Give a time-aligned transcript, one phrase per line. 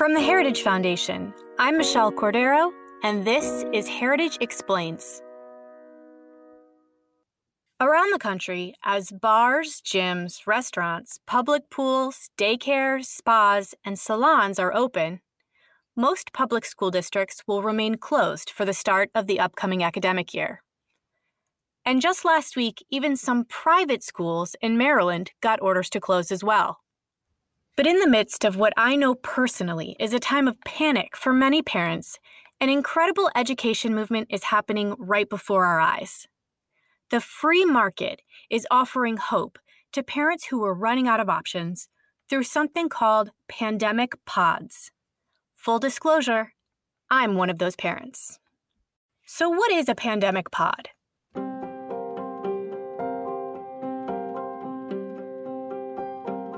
[0.00, 5.20] From the Heritage Foundation, I'm Michelle Cordero, and this is Heritage Explains.
[7.82, 15.20] Around the country, as bars, gyms, restaurants, public pools, daycares, spas, and salons are open,
[15.94, 20.62] most public school districts will remain closed for the start of the upcoming academic year.
[21.84, 26.42] And just last week, even some private schools in Maryland got orders to close as
[26.42, 26.78] well.
[27.80, 31.32] But in the midst of what I know personally is a time of panic for
[31.32, 32.18] many parents,
[32.60, 36.28] an incredible education movement is happening right before our eyes.
[37.08, 39.58] The free market is offering hope
[39.92, 41.88] to parents who are running out of options
[42.28, 44.92] through something called pandemic pods.
[45.54, 46.52] Full disclosure,
[47.08, 48.38] I'm one of those parents.
[49.24, 50.90] So, what is a pandemic pod?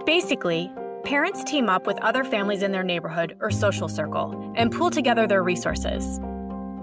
[0.04, 0.72] Basically,
[1.04, 5.26] parents team up with other families in their neighborhood or social circle and pool together
[5.26, 6.20] their resources.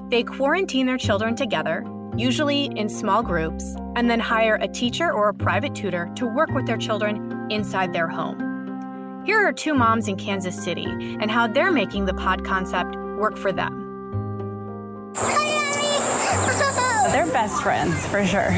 [0.09, 1.83] They quarantine their children together
[2.19, 6.49] usually in small groups, and then hire a teacher or a private tutor to work
[6.51, 9.23] with their children inside their home.
[9.25, 13.37] Here are two moms in Kansas City and how they're making the pod concept work
[13.37, 13.88] for them.
[17.19, 18.49] They're best friends for sure.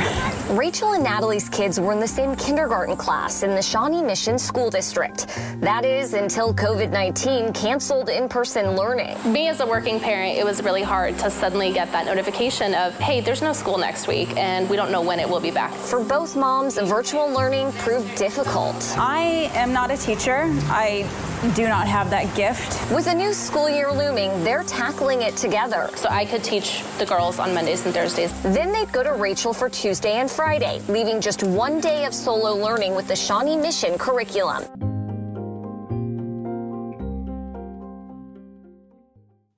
[0.56, 4.70] Rachel and Natalie's kids were in the same kindergarten class in the Shawnee Mission School
[4.70, 5.26] District.
[5.62, 9.18] That is until COVID 19 canceled in person learning.
[9.26, 12.94] Me, as a working parent, it was really hard to suddenly get that notification of,
[13.00, 15.74] hey, there's no school next week and we don't know when it will be back.
[15.74, 18.76] For both moms, virtual learning proved difficult.
[18.96, 20.44] I am not a teacher.
[20.70, 21.10] I
[21.56, 22.80] do not have that gift.
[22.92, 25.90] With a new school year looming, they're tackling it together.
[25.96, 28.32] So I could teach the girls on Mondays and Thursdays.
[28.44, 32.56] Then they'd go to Rachel for Tuesday and Friday, leaving just one day of solo
[32.56, 34.66] learning with the Shawnee Mission curriculum.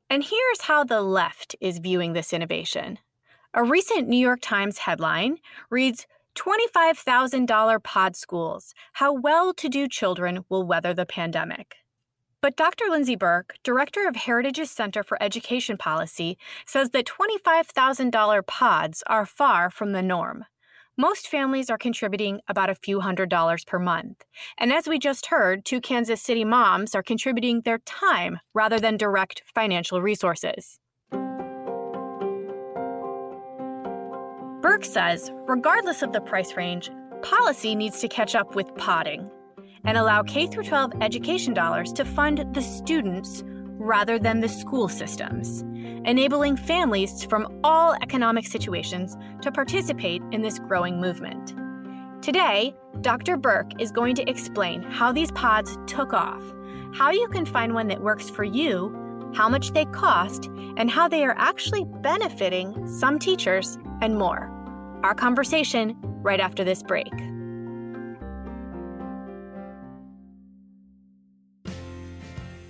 [0.10, 3.00] And here's how the left is viewing this innovation.
[3.54, 5.38] A recent New York Times headline
[5.70, 11.83] reads $25,000 pod schools How well to do children will weather the pandemic.
[12.44, 12.90] But Dr.
[12.90, 19.70] Lindsey Burke, director of Heritage's Center for Education Policy, says that $25,000 pods are far
[19.70, 20.44] from the norm.
[20.98, 24.26] Most families are contributing about a few hundred dollars per month.
[24.58, 28.98] And as we just heard, two Kansas City moms are contributing their time rather than
[28.98, 30.82] direct financial resources.
[34.62, 39.32] Burke says, regardless of the price range, policy needs to catch up with podding
[39.86, 45.62] and allow K 12 education dollars to fund the students rather than the school systems,
[46.06, 51.54] enabling families from all economic situations to participate in this growing movement.
[52.24, 53.36] Today, Dr.
[53.36, 56.42] Burke is going to explain how these pods took off,
[56.94, 58.96] how you can find one that works for you,
[59.36, 60.46] how much they cost,
[60.78, 64.50] and how they are actually benefiting some teachers and more.
[65.04, 67.12] Our conversation right after this break.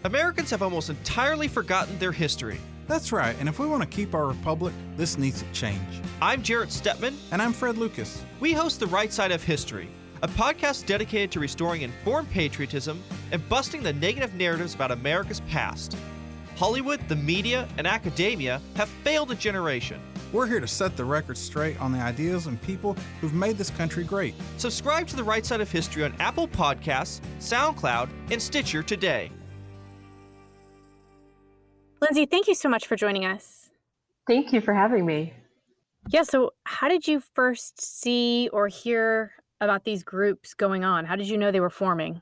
[0.06, 2.60] Americans have almost entirely forgotten their history.
[2.88, 5.80] That's right, and if we want to keep our republic, this needs to change.
[6.22, 7.16] I'm Jarrett Stepman.
[7.32, 8.22] And I'm Fred Lucas.
[8.42, 9.90] We host The Right Side of History,
[10.22, 15.96] a podcast dedicated to restoring informed patriotism and busting the negative narratives about America's past.
[16.58, 20.02] Hollywood, the media, and academia have failed a generation.
[20.34, 23.70] We're here to set the record straight on the ideas and people who've made this
[23.70, 24.36] country great.
[24.58, 29.32] Subscribe to The Right Side of History on Apple Podcasts, SoundCloud, and Stitcher today.
[32.04, 33.70] Lindsey, thank you so much for joining us.
[34.28, 35.34] Thank you for having me.
[36.10, 39.32] Yeah, so how did you first see or hear
[39.62, 41.06] about these groups going on?
[41.06, 42.22] How did you know they were forming?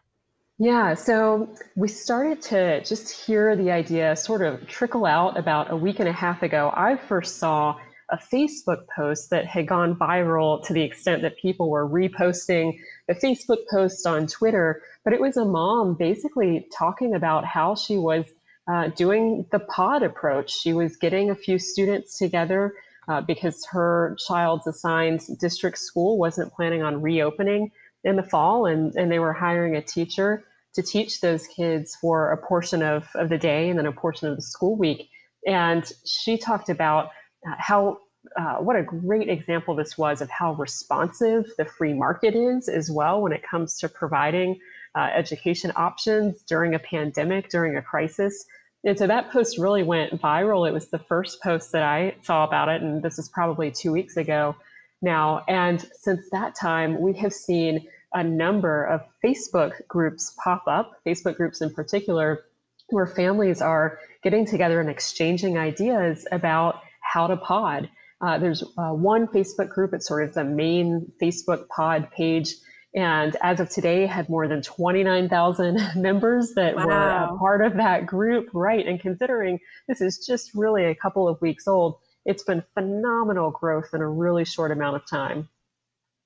[0.60, 5.76] Yeah, so we started to just hear the idea sort of trickle out about a
[5.76, 6.72] week and a half ago.
[6.76, 7.76] I first saw
[8.12, 12.78] a Facebook post that had gone viral to the extent that people were reposting
[13.08, 17.98] the Facebook post on Twitter, but it was a mom basically talking about how she
[17.98, 18.26] was
[18.72, 20.52] uh, doing the pod approach.
[20.52, 22.74] She was getting a few students together
[23.08, 27.72] uh, because her child's assigned district school wasn't planning on reopening
[28.04, 32.32] in the fall, and, and they were hiring a teacher to teach those kids for
[32.32, 35.10] a portion of, of the day and then a portion of the school week.
[35.46, 37.08] And she talked about
[37.46, 37.98] uh, how
[38.40, 42.90] uh, what a great example this was of how responsive the free market is as
[42.92, 44.60] well when it comes to providing
[44.96, 48.46] uh, education options during a pandemic, during a crisis.
[48.84, 50.68] And so that post really went viral.
[50.68, 53.92] It was the first post that I saw about it, and this is probably two
[53.92, 54.56] weeks ago
[55.02, 55.44] now.
[55.48, 61.38] And since that time, we have seen a number of Facebook groups pop up, Facebook
[61.38, 62.44] groups in particular,
[62.90, 67.90] where families are getting together and exchanging ideas about how to pod.
[68.20, 72.56] Uh, there's uh, one Facebook group, it's sort of the main Facebook pod page.
[72.94, 76.86] And as of today, had more than 29,000 members that wow.
[76.86, 78.50] were a part of that group.
[78.54, 78.86] Right.
[78.86, 83.90] And considering this is just really a couple of weeks old, it's been phenomenal growth
[83.94, 85.48] in a really short amount of time.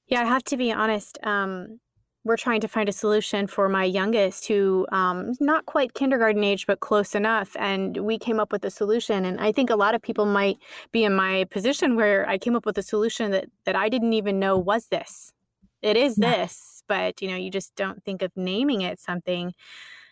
[0.08, 1.18] Yeah, I have to be honest.
[1.24, 1.80] Um,
[2.26, 6.66] we're trying to find a solution for my youngest who um, not quite kindergarten age
[6.66, 9.94] but close enough and we came up with a solution and i think a lot
[9.96, 10.58] of people might
[10.92, 14.14] be in my position where i came up with a solution that that i didn't
[14.14, 15.32] even know was this
[15.86, 16.38] it is yeah.
[16.38, 19.54] this but you know you just don't think of naming it something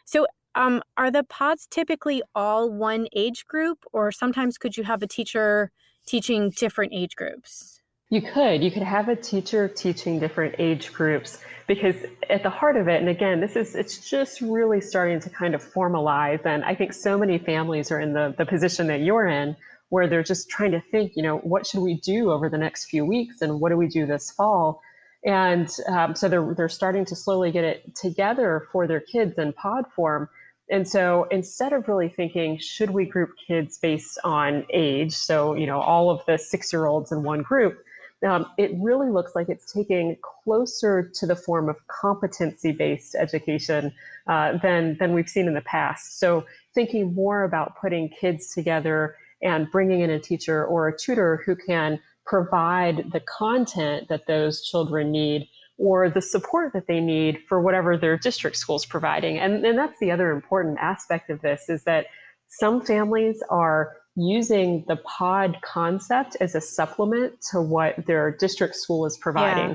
[0.05, 0.25] so
[0.55, 5.07] um, are the pods typically all one age group or sometimes could you have a
[5.07, 5.71] teacher
[6.05, 7.79] teaching different age groups
[8.13, 8.63] you could.
[8.63, 11.95] You could have a teacher teaching different age groups because
[12.29, 15.55] at the heart of it, and again, this is it's just really starting to kind
[15.55, 16.45] of formalize.
[16.45, 19.55] And I think so many families are in the, the position that you're in
[19.89, 22.85] where they're just trying to think, you know, what should we do over the next
[22.85, 24.79] few weeks and what do we do this fall?
[25.25, 29.53] And um, so they're, they're starting to slowly get it together for their kids in
[29.53, 30.29] pod form.
[30.69, 35.13] And so instead of really thinking, should we group kids based on age?
[35.13, 37.83] So, you know, all of the six year olds in one group,
[38.25, 43.93] um, it really looks like it's taking closer to the form of competency-based education
[44.27, 46.19] uh, than than we've seen in the past.
[46.19, 51.43] So thinking more about putting kids together and bringing in a teacher or a tutor
[51.45, 55.47] who can provide the content that those children need
[55.77, 59.39] or the support that they need for whatever their district school is providing.
[59.39, 62.05] And, and that's the other important aspect of this is that
[62.47, 69.05] some families are using the pod concept as a supplement to what their district school
[69.05, 69.69] is providing.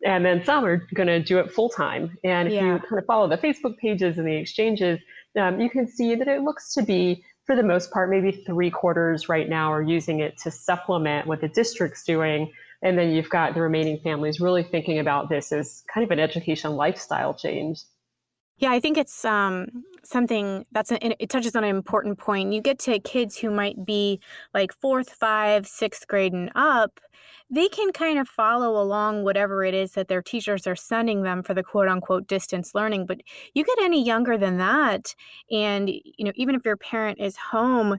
[0.00, 0.16] Yeah.
[0.16, 2.18] And then some are going to do it full time.
[2.24, 2.74] And if yeah.
[2.74, 4.98] you kind of follow the Facebook pages and the exchanges,
[5.38, 8.70] um, you can see that it looks to be, for the most part, maybe three
[8.70, 12.52] quarters right now are using it to supplement what the district's doing.
[12.82, 16.20] And then you've got the remaining families really thinking about this as kind of an
[16.20, 17.80] education lifestyle change.
[18.62, 22.52] Yeah, I think it's um, something that's it touches on an important point.
[22.52, 24.20] You get to kids who might be
[24.54, 27.00] like fourth, five, sixth grade and up.
[27.50, 31.42] They can kind of follow along whatever it is that their teachers are sending them
[31.42, 33.06] for the quote unquote distance learning.
[33.06, 33.22] But
[33.52, 35.16] you get any younger than that,
[35.50, 37.98] and you know, even if your parent is home,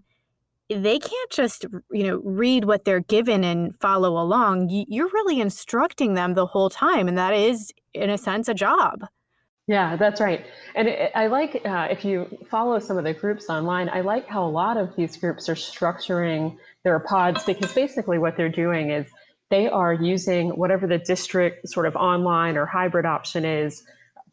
[0.69, 4.69] they can't just you know read what they're given and follow along.
[4.88, 9.06] You're really instructing them the whole time, and that is, in a sense, a job.
[9.68, 10.45] Yeah, that's right.
[10.75, 14.27] And it, I like, uh, if you follow some of the groups online, I like
[14.27, 18.92] how a lot of these groups are structuring their pods because basically what they're doing
[18.92, 19.07] is
[19.50, 23.83] they are using whatever the district sort of online or hybrid option is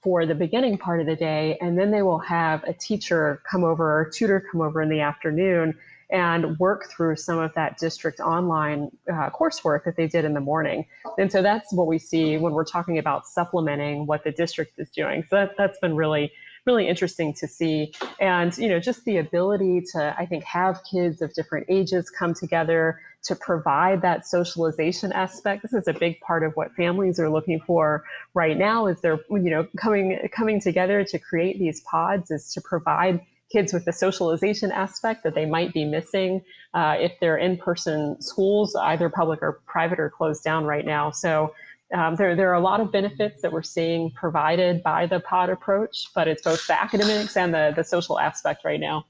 [0.02, 1.56] for the beginning part of the day.
[1.60, 5.00] And then they will have a teacher come over or tutor come over in the
[5.00, 5.78] afternoon
[6.12, 10.40] and work through some of that district online uh, coursework that they did in the
[10.40, 10.86] morning.
[11.18, 14.90] And so that's what we see when we're talking about supplementing what the district is
[14.90, 15.24] doing.
[15.30, 16.32] So that, that's been really
[16.66, 21.22] really interesting to see and you know just the ability to i think have kids
[21.22, 26.42] of different ages come together to provide that socialization aspect this is a big part
[26.42, 31.02] of what families are looking for right now is they're you know coming coming together
[31.02, 33.20] to create these pods is to provide
[33.50, 36.42] kids with the socialization aspect that they might be missing
[36.74, 41.10] uh, if they're in-person schools, either public or private, are closed down right now.
[41.10, 41.52] So
[41.92, 45.50] um, there, there are a lot of benefits that we're seeing provided by the pod
[45.50, 49.04] approach, but it's both the academics and the, the social aspect right now.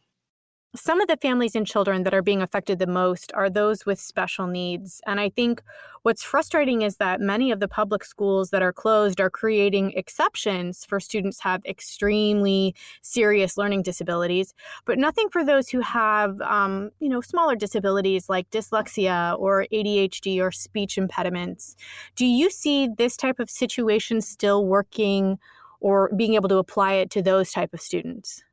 [0.77, 3.99] Some of the families and children that are being affected the most are those with
[3.99, 5.01] special needs.
[5.05, 5.63] And I think
[6.03, 10.85] what's frustrating is that many of the public schools that are closed are creating exceptions
[10.85, 17.09] for students have extremely serious learning disabilities, but nothing for those who have, um, you
[17.09, 21.75] know, smaller disabilities like dyslexia or ADHD or speech impediments.
[22.15, 25.41] Do you see this type of situation still working
[25.81, 28.45] or being able to apply it to those type of students?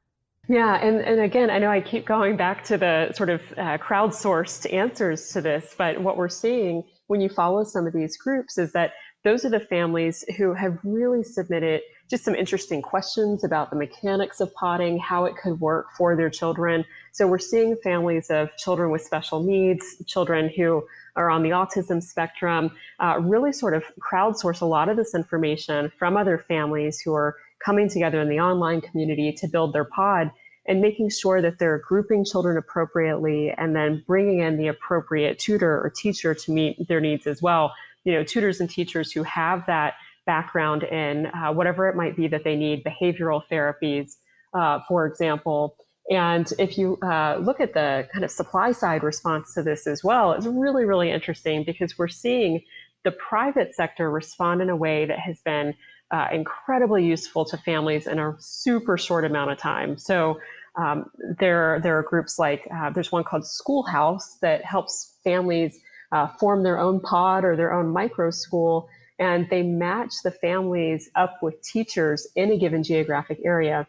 [0.49, 3.77] Yeah, and, and again, I know I keep going back to the sort of uh,
[3.79, 8.57] crowdsourced answers to this, but what we're seeing when you follow some of these groups
[8.57, 8.93] is that
[9.25, 14.39] those are the families who have really submitted just some interesting questions about the mechanics
[14.39, 16.85] of podding, how it could work for their children.
[17.11, 20.85] So we're seeing families of children with special needs, children who
[21.17, 25.91] are on the autism spectrum, uh, really sort of crowdsource a lot of this information
[25.99, 30.31] from other families who are coming together in the online community to build their pod
[30.67, 35.81] and making sure that they're grouping children appropriately and then bringing in the appropriate tutor
[35.81, 37.73] or teacher to meet their needs as well.
[38.03, 39.95] You know, tutors and teachers who have that
[40.25, 44.17] background in uh, whatever it might be that they need, behavioral therapies,
[44.53, 45.77] uh, for example,
[46.09, 50.03] And if you uh, look at the kind of supply side response to this as
[50.03, 52.61] well, it's really, really interesting because we're seeing
[53.03, 55.73] the private sector respond in a way that has been
[56.11, 59.97] uh, incredibly useful to families in a super short amount of time.
[59.97, 60.39] So
[60.75, 61.09] um,
[61.39, 65.79] there, there are groups like uh, there's one called Schoolhouse that helps families
[66.11, 68.87] uh, form their own pod or their own micro school,
[69.19, 73.87] and they match the families up with teachers in a given geographic area.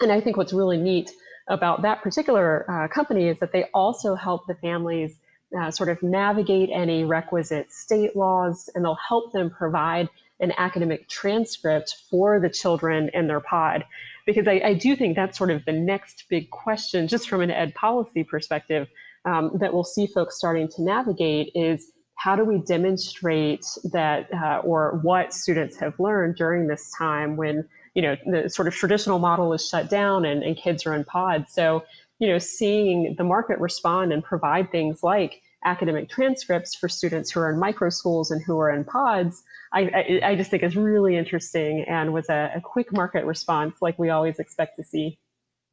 [0.00, 1.10] And I think what's really neat
[1.48, 5.16] about that particular uh, company is that they also help the families
[5.58, 10.08] uh, sort of navigate any requisite state laws, and they'll help them provide
[10.40, 13.84] an academic transcript for the children in their pod.
[14.26, 17.50] Because I, I do think that's sort of the next big question, just from an
[17.50, 18.88] ed policy perspective,
[19.24, 24.58] um, that we'll see folks starting to navigate is how do we demonstrate that uh,
[24.58, 29.18] or what students have learned during this time when you know the sort of traditional
[29.18, 31.82] model is shut down and, and kids are in pods so
[32.18, 37.40] you know seeing the market respond and provide things like academic transcripts for students who
[37.40, 40.76] are in micro schools and who are in pods I, I, I just think is
[40.76, 45.18] really interesting and was a, a quick market response like we always expect to see.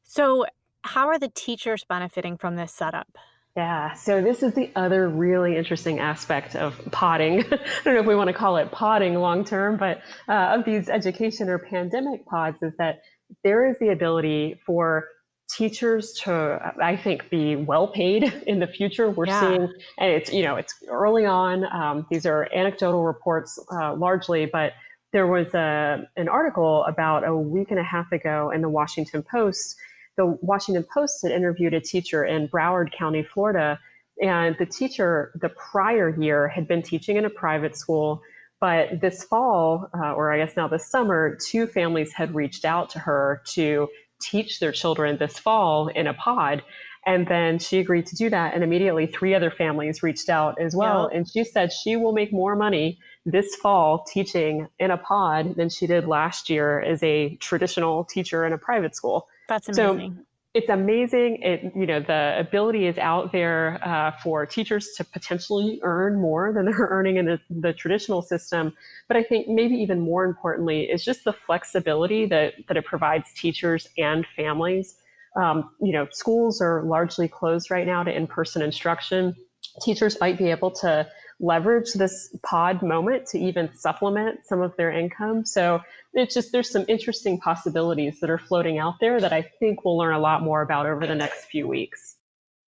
[0.04, 0.46] So,
[0.82, 3.08] how are the teachers benefiting from this setup?
[3.56, 7.40] Yeah, so this is the other really interesting aspect of podding.
[7.52, 10.64] I don't know if we want to call it podding long term, but uh, of
[10.64, 13.00] these education or pandemic pods is that
[13.42, 15.08] there is the ability for
[15.48, 19.10] teachers to i think be well paid in the future.
[19.10, 19.40] We're yeah.
[19.40, 21.64] seeing and it's you know it's early on.
[21.72, 24.72] Um, these are anecdotal reports uh, largely but
[25.10, 29.22] there was a, an article about a week and a half ago in the washington
[29.22, 29.76] post.
[30.16, 33.78] The washington post had interviewed a teacher in broward county florida
[34.20, 38.22] and the teacher the prior year had been teaching in a private school
[38.60, 42.90] but this fall, uh, or I guess now this summer, two families had reached out
[42.90, 43.88] to her to
[44.20, 46.62] teach their children this fall in a pod.
[47.06, 48.54] And then she agreed to do that.
[48.54, 51.06] And immediately three other families reached out as well.
[51.06, 55.70] And she said she will make more money this fall teaching in a pod than
[55.70, 59.28] she did last year as a traditional teacher in a private school.
[59.48, 60.16] That's amazing.
[60.16, 60.24] So
[60.58, 61.40] it's amazing.
[61.40, 66.52] It you know the ability is out there uh, for teachers to potentially earn more
[66.52, 68.74] than they're earning in the, the traditional system.
[69.06, 73.32] But I think maybe even more importantly is just the flexibility that that it provides
[73.34, 74.96] teachers and families.
[75.36, 79.36] Um, you know, schools are largely closed right now to in-person instruction.
[79.82, 81.06] Teachers might be able to
[81.40, 85.44] leverage this pod moment to even supplement some of their income.
[85.44, 85.80] So
[86.14, 89.96] it's just there's some interesting possibilities that are floating out there that I think we'll
[89.96, 92.16] learn a lot more about over the next few weeks.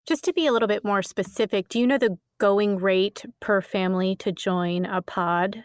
[0.07, 3.61] Just to be a little bit more specific, do you know the going rate per
[3.61, 5.65] family to join a pod?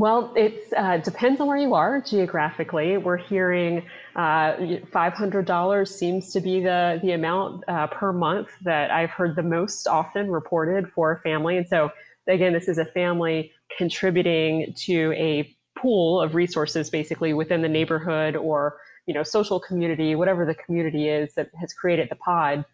[0.00, 2.96] Well, it uh, depends on where you are geographically.
[2.96, 3.84] We're hearing
[4.16, 9.42] uh, $500 seems to be the, the amount uh, per month that I've heard the
[9.42, 11.58] most often reported for a family.
[11.58, 11.90] And so
[12.28, 18.36] again, this is a family contributing to a pool of resources basically within the neighborhood
[18.36, 22.64] or you know social community whatever the community is that has created the pod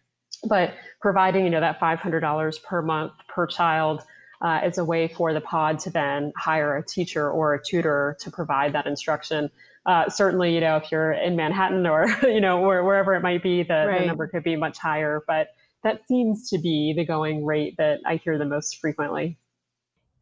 [0.49, 4.03] but providing you know that $500 per month per child
[4.43, 8.17] uh, as a way for the pod to then hire a teacher or a tutor
[8.21, 9.51] to provide that instruction
[9.87, 13.43] uh, certainly you know if you're in manhattan or you know where, wherever it might
[13.43, 14.01] be the, right.
[14.01, 15.49] the number could be much higher but
[15.87, 19.39] that seems to be the going rate that I hear the most frequently.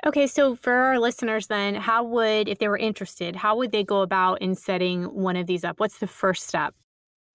[0.05, 3.83] Okay, so for our listeners, then, how would, if they were interested, how would they
[3.83, 5.81] go about in setting one of these up?
[5.81, 6.75] What's the first step?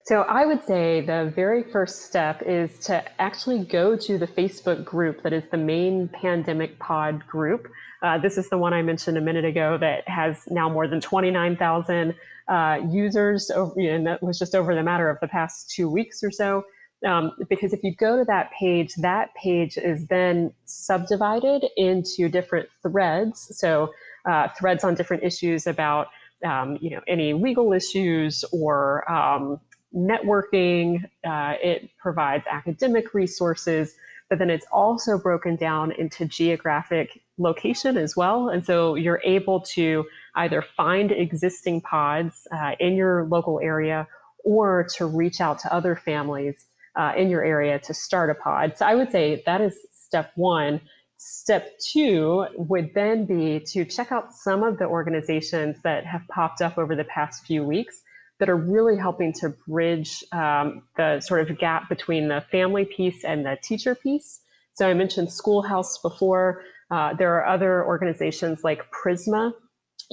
[0.04, 4.84] So I would say the very first step is to actually go to the Facebook
[4.84, 7.66] group that is the main pandemic pod group.
[8.00, 11.00] Uh, this is the one I mentioned a minute ago that has now more than
[11.00, 12.14] 29,000
[12.46, 16.22] uh, users, over, and that was just over the matter of the past two weeks
[16.22, 16.62] or so.
[17.06, 22.68] Um, because if you go to that page, that page is then subdivided into different
[22.82, 23.56] threads.
[23.58, 23.92] So
[24.26, 26.08] uh, threads on different issues about
[26.44, 29.60] um, you know any legal issues or um,
[29.94, 31.04] networking.
[31.24, 33.94] Uh, it provides academic resources,
[34.28, 38.50] but then it's also broken down into geographic location as well.
[38.50, 40.04] And so you're able to
[40.34, 44.06] either find existing pods uh, in your local area
[44.44, 46.66] or to reach out to other families
[46.96, 48.76] uh, in your area to start a pod.
[48.76, 50.80] So I would say that is step one.
[51.16, 56.62] Step two would then be to check out some of the organizations that have popped
[56.62, 58.02] up over the past few weeks
[58.38, 63.22] that are really helping to bridge um, the sort of gap between the family piece
[63.22, 64.40] and the teacher piece.
[64.72, 66.62] So I mentioned Schoolhouse before.
[66.90, 69.52] Uh, there are other organizations like Prisma,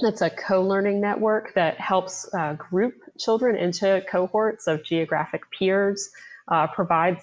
[0.00, 6.10] That's a co-learning network that helps uh, group children into cohorts of geographic peers
[6.50, 6.66] uh,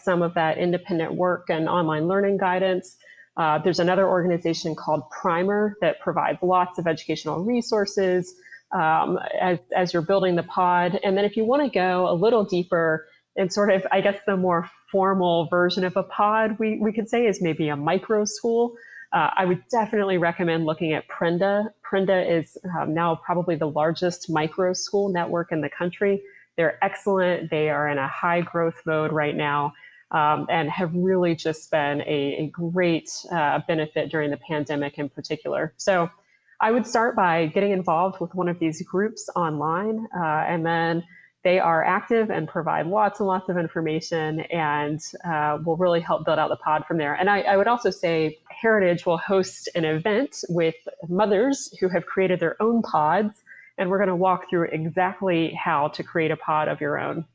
[0.01, 2.97] some of that independent work and online learning guidance.
[3.37, 8.33] Uh, there's another organization called Primer that provides lots of educational resources
[8.71, 10.99] um, as, as you're building the pod.
[11.03, 14.19] And then if you want to go a little deeper and sort of, I guess,
[14.25, 18.23] the more formal version of a pod, we, we could say is maybe a micro
[18.23, 18.75] school.
[19.11, 21.69] Uh, I would definitely recommend looking at Prenda.
[21.89, 26.21] Prenda is um, now probably the largest micro school network in the country.
[26.57, 27.49] They're excellent.
[27.49, 29.73] They are in a high growth mode right now
[30.11, 35.09] um, and have really just been a, a great uh, benefit during the pandemic in
[35.09, 35.73] particular.
[35.77, 36.09] So
[36.61, 41.03] I would start by getting involved with one of these groups online uh, and then
[41.45, 46.25] they are active and provide lots and lots of information and uh, will really help
[46.25, 47.13] build out the pod from there.
[47.13, 50.73] And I, I, would also say Heritage will host an event with
[51.07, 53.43] mothers who have created their own pods.
[53.77, 57.25] And we're going to walk through exactly how to create a pod of your own.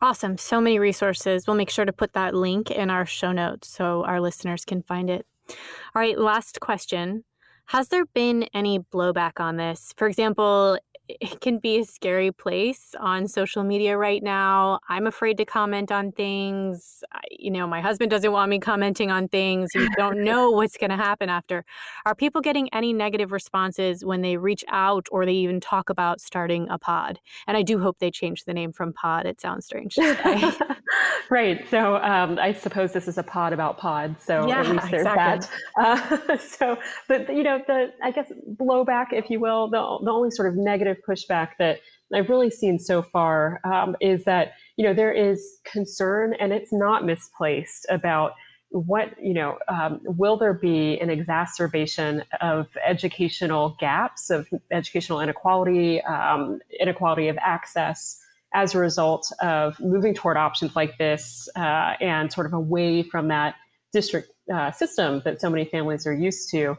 [0.00, 0.38] Awesome.
[0.38, 1.46] So many resources.
[1.46, 4.82] We'll make sure to put that link in our show notes so our listeners can
[4.82, 5.26] find it.
[5.48, 7.24] All right, last question.
[7.66, 9.92] Has there been any blowback on this?
[9.96, 14.80] For example, it can be a scary place on social media right now.
[14.88, 17.02] I'm afraid to comment on things.
[17.30, 19.68] You know, my husband doesn't want me commenting on things.
[19.74, 21.64] You don't know what's going to happen after.
[22.04, 26.20] Are people getting any negative responses when they reach out or they even talk about
[26.20, 27.20] starting a pod?
[27.46, 29.24] And I do hope they change the name from pod.
[29.24, 29.96] It sounds strange
[31.30, 31.64] right.
[31.70, 34.22] So um, I suppose this is a pod about pods.
[34.24, 35.48] So yeah, at least there's exactly.
[35.76, 36.18] that.
[36.28, 40.30] Uh, so, but you know, the I guess blowback, if you will, the, the only
[40.30, 41.80] sort of negative pushback that
[42.14, 46.72] I've really seen so far um, is that you know there is concern, and it's
[46.72, 48.32] not misplaced about
[48.70, 56.02] what you know um, will there be an exacerbation of educational gaps of educational inequality
[56.02, 58.20] um, inequality of access
[58.54, 63.28] as a result of moving toward options like this uh, and sort of away from
[63.28, 63.56] that
[63.92, 66.76] district uh, system that so many families are used to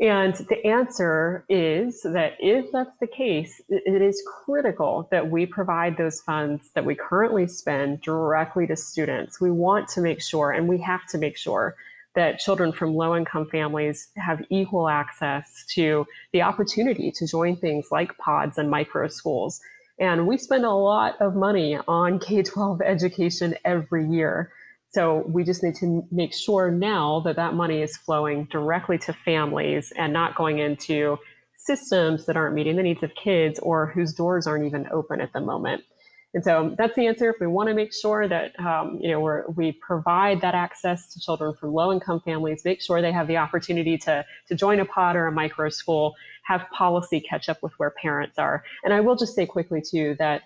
[0.00, 5.98] and the answer is that if that's the case, it is critical that we provide
[5.98, 9.42] those funds that we currently spend directly to students.
[9.42, 11.76] We want to make sure, and we have to make sure,
[12.14, 17.88] that children from low income families have equal access to the opportunity to join things
[17.92, 19.60] like pods and micro schools.
[20.00, 24.50] And we spend a lot of money on K 12 education every year.
[24.92, 29.12] So we just need to make sure now that that money is flowing directly to
[29.12, 31.18] families and not going into
[31.58, 35.32] systems that aren't meeting the needs of kids or whose doors aren't even open at
[35.34, 35.84] the moment.
[36.32, 37.28] And so that's the answer.
[37.30, 41.12] If we want to make sure that um, you know we we provide that access
[41.12, 44.84] to children from low-income families, make sure they have the opportunity to to join a
[44.84, 46.14] pod or a micro school,
[46.44, 48.62] have policy catch up with where parents are.
[48.84, 50.42] And I will just say quickly too that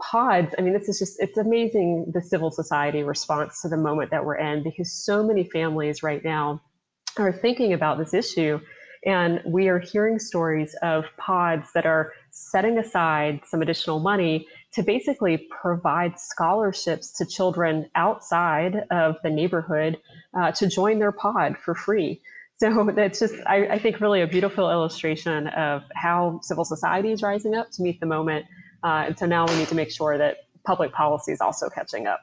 [0.00, 4.10] pods, I mean, this is just, it's amazing the civil society response to the moment
[4.10, 6.60] that we're in because so many families right now
[7.18, 8.60] are thinking about this issue.
[9.04, 14.46] And we are hearing stories of pods that are setting aside some additional money
[14.76, 19.98] to basically provide scholarships to children outside of the neighborhood
[20.38, 22.20] uh, to join their pod for free.
[22.58, 27.22] So that's just, I, I, think, really a beautiful illustration of how civil society is
[27.22, 28.46] rising up to meet the moment
[28.86, 32.06] uh, and so now we need to make sure that public policy is also catching
[32.06, 32.20] up.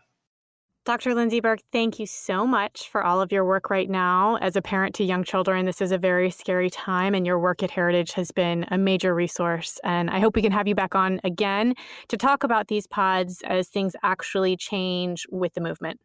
[0.86, 1.16] Dr.
[1.16, 4.36] Lindsey Burke, thank you so much for all of your work right now.
[4.42, 7.64] As a parent to young children, this is a very scary time, and your work
[7.64, 9.80] at Heritage has been a major resource.
[9.86, 11.76] And I hope we can have you back on again
[12.10, 16.02] to talk about these pods as things actually change with the movement.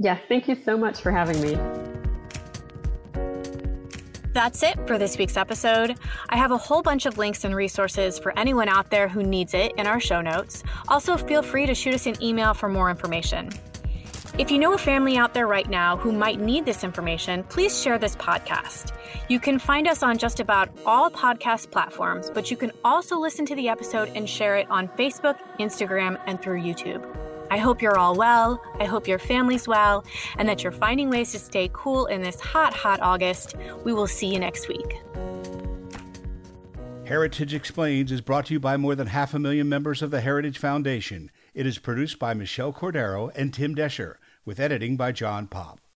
[0.00, 1.56] Yes, thank you so much for having me.
[4.32, 6.00] That's it for this week's episode.
[6.30, 9.54] I have a whole bunch of links and resources for anyone out there who needs
[9.54, 10.64] it in our show notes.
[10.88, 13.50] Also, feel free to shoot us an email for more information.
[14.38, 17.80] If you know a family out there right now who might need this information, please
[17.80, 18.92] share this podcast.
[19.30, 23.46] You can find us on just about all podcast platforms, but you can also listen
[23.46, 27.02] to the episode and share it on Facebook, Instagram, and through YouTube.
[27.50, 28.62] I hope you're all well.
[28.78, 30.04] I hope your family's well
[30.36, 33.54] and that you're finding ways to stay cool in this hot, hot August.
[33.84, 35.00] We will see you next week.
[37.06, 40.20] Heritage Explains is brought to you by more than half a million members of the
[40.20, 41.30] Heritage Foundation.
[41.54, 44.16] It is produced by Michelle Cordero and Tim Doescher,
[44.46, 45.85] with editing by John Popp.